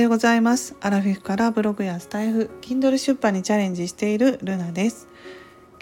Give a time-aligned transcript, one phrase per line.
[0.00, 0.76] ようございます。
[0.80, 5.08] アラフィフからブログやスタイフ Kindle 出版にチャレンジしているルナです。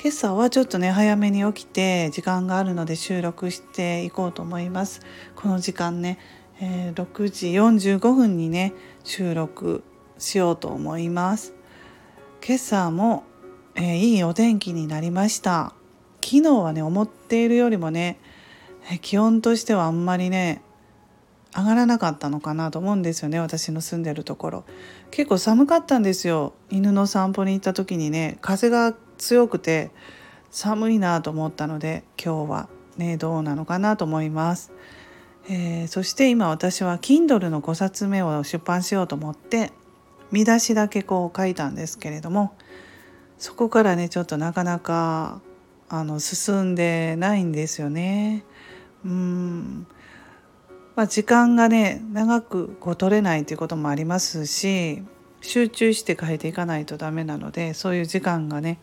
[0.01, 5.03] 今朝はちょっとね早めに起きて時間があるので収録していこうと思います。
[5.37, 6.19] この時間ね、
[6.61, 9.85] えー、6時45分にね収録
[10.19, 11.55] しようと思います。
[12.45, 13.25] 今朝も、
[13.77, 15.75] えー、いいお天気になりました。
[16.25, 18.19] 昨日はね思っているよりもね
[19.01, 20.63] 気温としてはあんまりね
[21.57, 24.65] 上がらなかったのかなと思うんですよね私の住んでるところ。
[25.11, 26.53] 結構寒かったんですよ。
[26.71, 29.91] 犬の散歩に行った時にね風が強くて
[30.51, 34.73] 寒いなと思ったので今日はねどうなのかなと思います、
[35.49, 39.73] えー、そして今私は Kindle の5冊目を出版しようと思って
[40.31, 42.55] 見出しだけこう書いたんですけれども
[43.39, 45.41] そこからねちょっとなかなか
[45.89, 48.45] あの進んでないんですよね。
[49.07, 49.87] うん。
[50.99, 55.05] まあ、時間がね長くこう取れないということもありますし
[55.41, 58.81] 集中して変えていかないとダメなのでそういう時間がね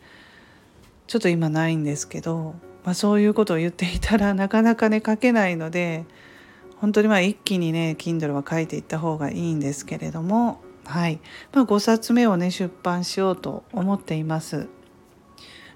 [1.08, 6.06] ちょっと今ないんですけど、まあ、そういうことを言っていたらなかなかね書けないので
[6.78, 11.20] 本当にまあ一気にね Kindle は書いていった方がいいんですけれどもはい、
[11.52, 14.70] まあ、5冊目をね出版しようと思っています。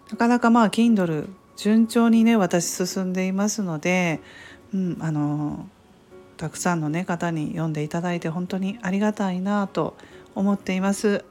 [0.09, 4.21] なかなかまあ Kindle 順調にね私進んでいますので、
[4.73, 5.67] うん、あの
[6.39, 9.97] たくさんの、ね、方に読んでいただいて本当にありがたいなと
[10.35, 11.25] 思っています。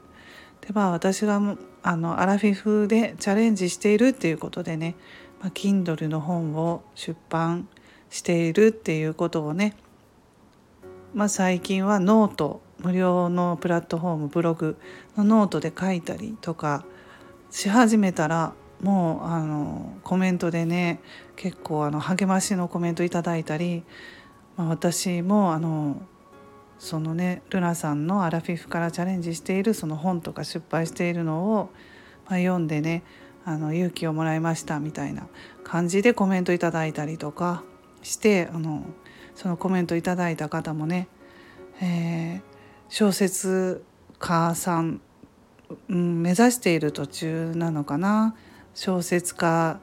[0.61, 1.41] でまあ私が
[1.81, 4.95] あのアラフィフでチャレンジしているっていうことでね、
[5.41, 7.67] まあ、Kindle の本を出版
[8.11, 9.75] しているっていうことをね、
[11.15, 14.77] まあ、最近はノート無料のプラットフォームブログ
[15.17, 16.85] のノートで書いたりとか
[17.49, 20.99] し始めたらもうあのコメントでね
[21.35, 23.83] 結構あの励ましのコメントいただいたり
[24.59, 26.01] まあ、私もあの
[26.79, 31.69] そのねルナさんのアラフィフからチャレンジしているその本とか出版しているのを、
[32.27, 33.03] まあ、読んでね
[33.45, 35.27] あの勇気をもらいましたみたいな
[35.63, 37.63] 感じでコメントいただいたりとか
[38.03, 38.83] してあの
[39.33, 41.07] そのコメントいただいた方もね、
[41.81, 42.41] えー、
[42.89, 43.81] 小説
[44.17, 44.99] 家さん、
[45.87, 48.35] うん、目指している途中なのかな
[48.73, 49.79] 小説家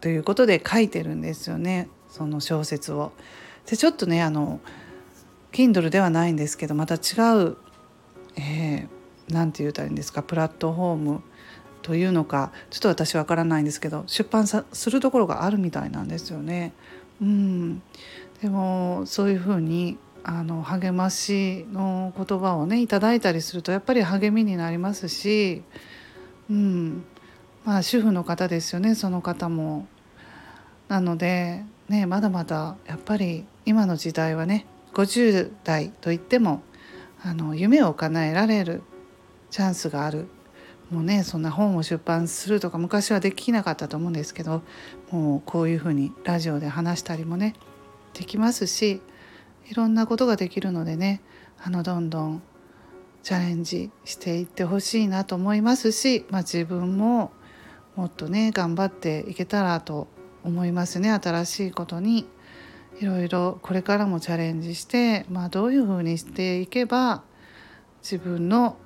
[0.00, 3.10] ということで書いてるんですよねその小説を。
[3.66, 4.60] でちょっとねあの
[5.52, 7.56] Kindle ではないんですけどまた違う、
[8.36, 11.22] えー、て言うたらいいんですかプラットフォーム
[11.82, 16.72] というのかちょっと私わからないんですけど出版さするところがあるみたいなんですよね。
[17.20, 17.82] うん、
[18.42, 25.62] でもそういうふうにあの励ましの言葉をねいただいたりするとやっぱり励みになりますし、
[26.50, 27.04] うん、
[27.64, 29.86] まあ主婦の方ですよねその方も。
[30.90, 36.62] なのでねまだまだやっぱり今の時代はね50代といっても
[37.22, 38.82] あの夢を叶えられる
[39.50, 40.26] チャンスがある。
[40.90, 44.62] もうねそんな本を出版するとか昔はできなかったと思うんですけど
[45.12, 47.54] もうこういうふうにラジオで話したりもね
[48.12, 49.00] できますし
[49.70, 51.22] いろんなことができるのでね
[51.62, 52.42] あのどんどん
[53.22, 57.30] チャレンジしていってほしいなと思いますし、まあ、自分も
[57.94, 60.08] もっとね頑張っていけたらと
[60.44, 62.26] 思いますね新しいことに
[63.00, 67.22] いろいろこれからもチャレンジして、まあ、どういうふうにしていけば
[68.02, 68.76] 自分の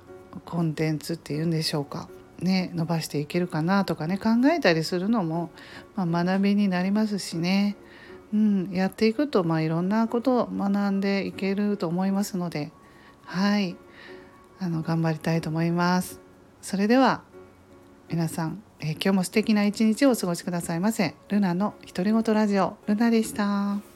[0.45, 5.49] コンテンツっていうんでしょうかね伸ばしていけるかなとかね考えたりするのも、
[5.95, 7.77] まあ、学びになりますしね、
[8.33, 12.71] うん、やっていくと、まあ、いろんなことを学んでいけると思いますので
[13.23, 13.75] はい
[14.59, 16.21] あの頑張りたいと思います。
[16.61, 17.21] それでは
[18.09, 21.15] 皆さんえー、今日も素敵な一日をお過ごしくださいませ。
[21.29, 23.94] ルナの独り言ラジオルナでした。